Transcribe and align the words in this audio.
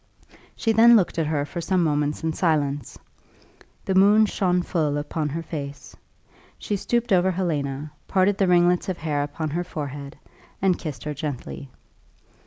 She 0.55 0.71
then 0.71 0.95
looked 0.95 1.19
at 1.19 1.27
her 1.27 1.45
for 1.45 1.61
some 1.61 1.83
moments 1.83 2.23
in 2.23 2.33
silence. 2.33 2.97
The 3.85 3.93
moon 3.93 4.25
shone 4.25 4.63
full 4.63 4.97
upon 4.97 5.29
her 5.29 5.43
face. 5.43 5.95
She 6.57 6.75
stooped 6.75 7.13
over 7.13 7.29
Helena, 7.29 7.91
parted 8.07 8.39
the 8.39 8.47
ringlets 8.47 8.89
of 8.89 8.97
hair 8.97 9.21
upon 9.21 9.51
her 9.51 9.63
forehead, 9.63 10.17
and 10.59 10.79
kissed 10.79 11.03
her 11.03 11.13
gently. 11.13 11.69